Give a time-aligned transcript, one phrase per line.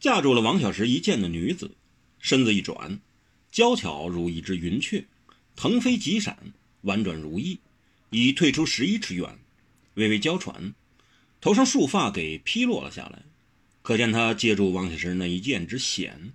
[0.00, 1.72] 架住了王小石一剑的女子，
[2.18, 2.98] 身子一转，
[3.52, 5.04] 娇巧如一只云雀，
[5.54, 7.58] 腾飞急闪，婉转如意，
[8.08, 9.38] 已退出十一尺远，
[9.94, 10.72] 微微娇喘，
[11.42, 13.22] 头上束发给披落了下来，
[13.82, 16.32] 可见她借助王小石那一剑之险。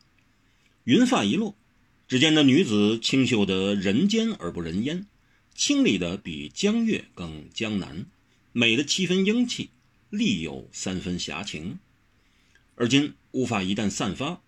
[0.83, 1.55] 云发一落，
[2.07, 5.07] 只见那女子清秀得人间而不人烟，
[5.55, 8.05] 清丽的比江月更江南，
[8.51, 9.71] 美的七分英气，
[10.11, 11.79] 丽有三分侠情。
[12.75, 14.41] 而今乌发一旦散发，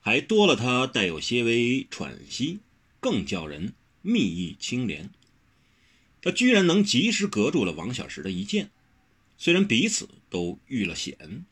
[0.00, 2.60] 还多了它带有些微喘息，
[3.00, 5.08] 更叫人蜜意清怜。
[6.22, 8.70] 他居然能及时隔住了王小石的一剑，
[9.36, 11.44] 虽然彼此都遇了险。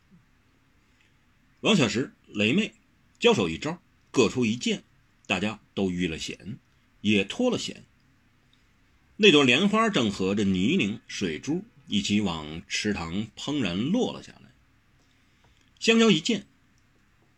[1.59, 2.71] 王小石、雷妹
[3.19, 4.83] 交手一招，各出一剑，
[5.25, 6.57] 大家都遇了险，
[7.01, 7.83] 也脱了险。
[9.17, 14.53] 那朵莲花正和着泥泞水珠一起往池塘怦然落了下来。
[15.79, 16.45] 相交一剑，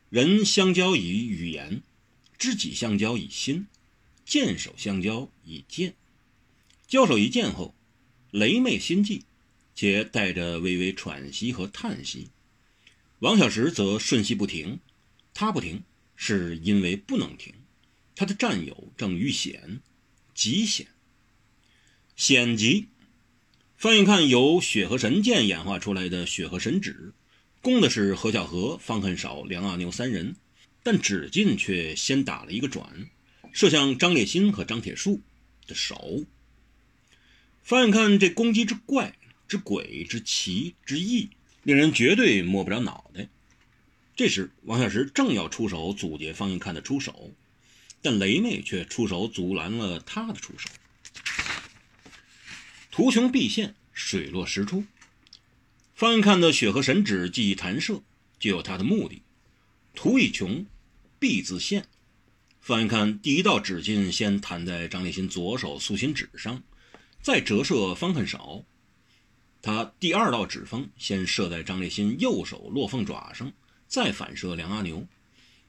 [0.09, 1.83] 人相交以语言，
[2.39, 3.67] 知己相交以心，
[4.25, 5.93] 剑手相交以剑。
[6.87, 7.75] 交手一剑后，
[8.31, 9.23] 雷妹心悸，
[9.75, 12.29] 且带着微微喘息和叹息。
[13.19, 14.79] 王小石则瞬息不停，
[15.35, 15.83] 他不停
[16.15, 17.53] 是因为不能停，
[18.15, 19.81] 他的战友正遇险，
[20.33, 20.87] 极险。
[22.15, 22.87] 险极，
[23.77, 27.13] 翻一看由血和神剑演化出来的血和神指。
[27.61, 30.35] 攻的是何小河、方恨少、梁阿牛三人，
[30.81, 33.09] 但指劲却先打了一个转，
[33.51, 35.21] 射向张烈新和张铁树
[35.67, 36.23] 的手。
[37.61, 39.13] 翻眼看这攻击之怪、
[39.47, 41.29] 之诡、之奇、之异，
[41.63, 43.27] 令人绝对摸不着脑袋。
[44.15, 47.31] 这时，王小石正要出手阻截方应看的出手，
[48.01, 50.69] 但雷妹却出手阻拦了他的出手。
[52.89, 54.85] 图穷匕现，水落石出。
[55.99, 58.01] 翻看的血和神指记忆弹射，
[58.39, 59.21] 就有他的目的。
[59.93, 60.65] 图以穷，
[61.19, 61.87] 必自现。
[62.61, 66.63] 翻看第一道纸巾先弹在张立新左手素心纸上，
[67.21, 68.63] 再折射方恨少。
[69.61, 73.51] 他第二道指锋先射在张立新右手落凤爪上，
[73.89, 75.05] 再反射梁阿牛。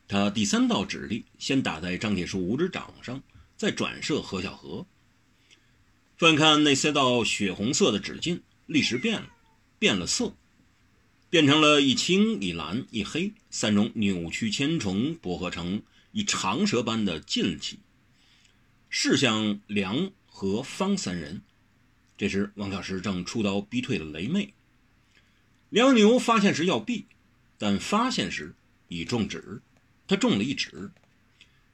[0.07, 3.21] 他第三道指力先打在张铁树五指掌上，
[3.57, 4.87] 再转射何小河。
[6.17, 9.29] 翻看那三道血红色的纸巾，历时变了。
[9.81, 10.35] 变了色，
[11.31, 15.83] 变成了一青一蓝一黑三种扭曲千重，薄合成
[16.13, 17.79] 一长蛇般的劲气，
[18.91, 21.41] 势向梁和方三人。
[22.19, 24.53] 这时，王小石正出刀逼退了雷妹。
[25.71, 27.07] 梁牛发现时要避，
[27.57, 28.55] 但发现时
[28.89, 29.63] 已中指，
[30.07, 30.91] 他中了一指。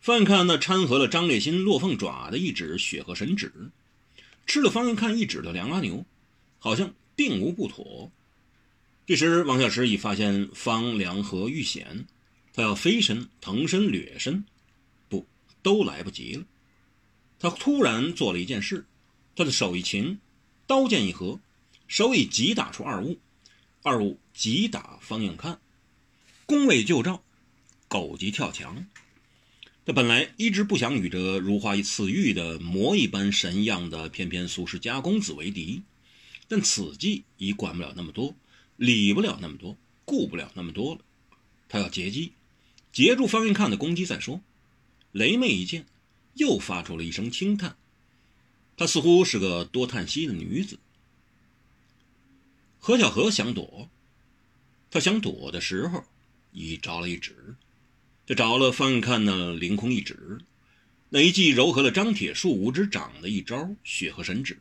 [0.01, 3.73] 翻看那掺和了张烈新落凤爪的一指血和神指，
[4.47, 6.07] 吃了方一看一指的梁阿牛，
[6.61, 6.95] 好像。
[7.17, 8.13] 并无不妥。
[9.07, 12.07] 这时，王小石已发现方良和遇险，
[12.53, 14.45] 他要飞身、腾身、掠身，
[15.09, 15.27] 不，
[15.63, 16.45] 都来不及了。
[17.39, 18.87] 他突然做了一件事，
[19.35, 20.19] 他的手一擒，
[20.67, 21.41] 刀剑一合，
[21.87, 23.19] 手已急打出二物，
[23.83, 25.61] 二物急打方应看，
[26.45, 27.23] 攻未就照，
[27.89, 28.87] 狗急跳墙。
[29.85, 35.83] 他本来一直不想与这如花似玉的魔一般神样的翩翩俗世家公子为敌。
[36.49, 38.35] 但此计已管不了那么多，
[38.77, 41.01] 理不了那么多，顾不了那么多了。
[41.69, 42.33] 他要截击，
[42.93, 44.41] 截住方云看的攻击再说。
[45.13, 45.87] 雷妹一见，
[46.35, 47.77] 又发出了一声轻叹。
[48.77, 50.79] 她似乎是个多叹息的女子。
[52.79, 53.89] 何小河想躲，
[54.91, 56.05] 他想躲的时候，
[56.53, 57.57] 已着了一指，
[58.25, 60.39] 就着了方云看的凌空一指，
[61.09, 64.57] 那一记柔和了张铁树五指掌的一招血河神指。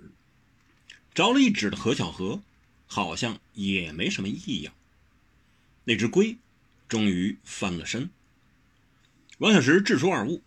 [1.15, 2.43] 着了一指的何小河，
[2.85, 4.73] 好像也没什么异样。
[5.85, 6.37] 那只龟
[6.89, 8.09] 终于翻了身。
[9.37, 10.43] 王小石掷出二物，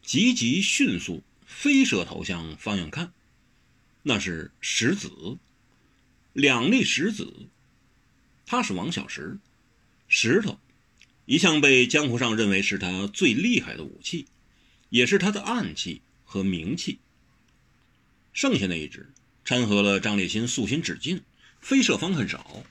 [0.00, 3.12] 急急迅速飞射投向方向看。
[4.04, 5.10] 那是石子，
[6.32, 7.48] 两粒石子。
[8.46, 9.38] 他是王小石，
[10.06, 10.60] 石头
[11.26, 14.26] 一向被江湖上认为是他最厉害的武器，
[14.90, 17.00] 也是他的暗器和名器。
[18.32, 19.12] 剩下那一只。
[19.44, 21.22] 掺和了张烈新素心指劲，
[21.60, 22.64] 飞射方恨少。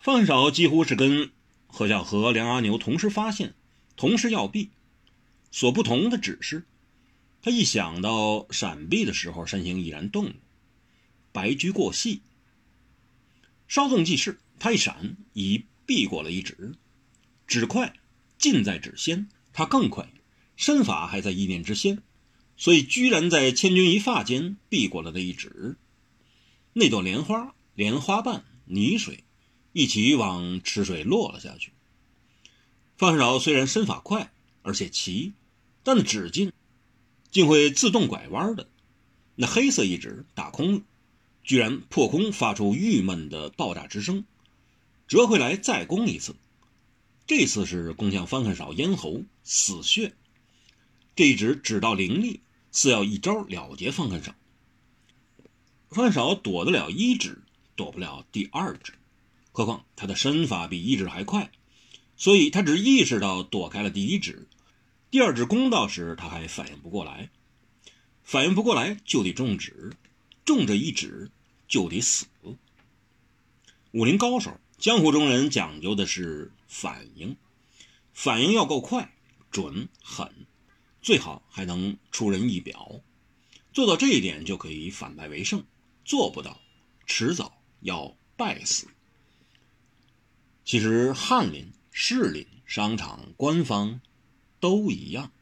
[0.00, 1.30] 方恨少几乎是跟
[1.66, 3.54] 何小河、梁阿牛同时发现，
[3.96, 4.70] 同时要避。
[5.50, 6.64] 所不同的只是，
[7.42, 10.34] 他一想到闪避的时候，身形已然动了，
[11.32, 12.22] 白驹过隙。
[13.66, 16.74] 稍纵即逝，他一闪已避过了一指。
[17.46, 17.94] 指快，
[18.38, 20.10] 近在指先，他更快，
[20.56, 22.02] 身法还在一念之先。
[22.58, 25.76] 所以，居然在千钧一发间避过了那一指。
[26.72, 29.24] 那朵莲花、莲花瓣、泥水，
[29.72, 31.72] 一起往池水落了下去。
[32.96, 34.32] 范恨少虽然身法快，
[34.62, 35.32] 而且齐，
[35.84, 36.52] 但那指劲
[37.30, 38.68] 竟会自动拐弯的。
[39.36, 40.82] 那黑色一指打空了，
[41.44, 44.24] 居然破空发出郁闷的爆炸之声，
[45.06, 46.34] 折回来再攻一次。
[47.24, 50.12] 这次是攻向方恨少咽喉死穴，
[51.14, 52.40] 这一指指到凌厉，
[52.70, 54.34] 似要一招了结方恨少。
[55.90, 57.42] 方少躲得了一指，
[57.74, 58.94] 躲不了第二指，
[59.52, 61.50] 何况他的身法比一指还快。
[62.16, 64.48] 所以他只意识到躲开了第一指，
[65.10, 67.30] 第二指攻到时他还反应不过来，
[68.24, 69.92] 反应不过来就得中指，
[70.44, 71.30] 中这一指
[71.68, 72.26] 就得死。
[73.92, 77.36] 武林高手、江湖中人讲究的是反应，
[78.12, 79.14] 反应要够快、
[79.50, 80.30] 准、狠，
[81.08, 83.00] 最好还能出人意表。
[83.72, 85.64] 做到这一点就可以反败为胜，
[86.04, 86.60] 做不到，
[87.06, 88.86] 迟早要败死。
[90.66, 91.72] 其实翰林。
[91.90, 94.02] 士林、商场、官方，
[94.60, 95.32] 都一样。